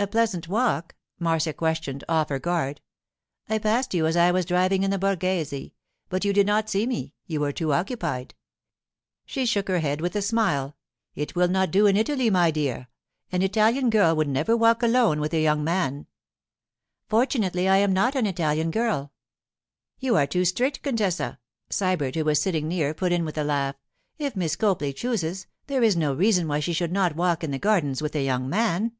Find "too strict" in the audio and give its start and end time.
20.28-20.80